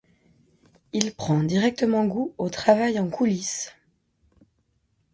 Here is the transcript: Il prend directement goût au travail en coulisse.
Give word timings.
Il 0.93 1.13
prend 1.13 1.43
directement 1.43 2.05
goût 2.05 2.33
au 2.39 2.49
travail 2.49 2.99
en 2.99 3.07
coulisse. 3.07 3.71